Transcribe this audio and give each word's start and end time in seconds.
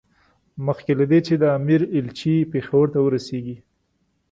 مخکې 0.65 0.91
له 0.99 1.05
دې 1.11 1.19
چې 1.27 1.33
د 1.37 1.43
امیر 1.57 1.81
ایلچي 1.95 2.35
پېښور 2.53 2.85
ته 2.93 2.99
ورسېږي. 3.03 3.57